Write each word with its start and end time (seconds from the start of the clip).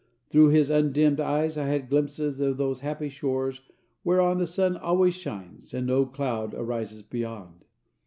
Through 0.31 0.47
his 0.49 0.71
undimmed 0.71 1.19
eyes 1.19 1.59
I 1.59 1.67
had 1.67 1.87
glimpses 1.87 2.41
of 2.41 2.57
those 2.57 2.79
happy 2.79 3.07
shores 3.07 3.61
whereon 4.03 4.39
the 4.39 4.47
sun 4.47 4.75
always 4.75 5.13
shines 5.13 5.75
and 5.75 5.85
no 5.85 6.07
cloud 6.07 6.55
arises 6.55 7.03
beyond. 7.03 7.65